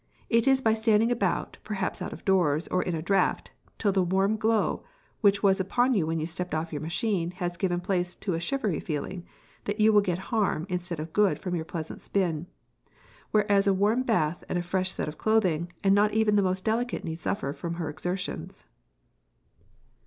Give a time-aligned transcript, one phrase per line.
[0.31, 4.01] It is by standing about, perhaps out of doors or in a draught, till the
[4.01, 4.83] warm glow
[5.19, 8.39] which was upon you when you stepped off your machine has given place to a
[8.39, 9.27] shivery feeling,
[9.65, 12.47] that you will get harm instead of good from your pleasant spin,
[13.29, 16.63] whereas a warm bath and a fresh set of clothing, and not even the most
[16.65, 18.65] delicate need suffer from her exertions.